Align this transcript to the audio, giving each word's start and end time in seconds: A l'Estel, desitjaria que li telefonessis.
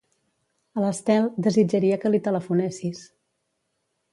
A 0.77 0.81
l'Estel, 0.83 1.27
desitjaria 1.47 1.99
que 2.05 2.13
li 2.15 2.23
telefonessis. 2.29 3.07